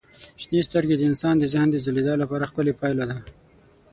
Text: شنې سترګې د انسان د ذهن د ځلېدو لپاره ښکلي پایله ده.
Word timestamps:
شنې 0.41 0.59
سترګې 0.67 0.95
د 0.97 1.01
انسان 1.09 1.35
د 1.39 1.43
ذهن 1.53 1.67
د 1.71 1.77
ځلېدو 1.85 2.13
لپاره 2.23 2.47
ښکلي 2.49 2.73
پایله 2.81 3.03
ده. 3.09 3.17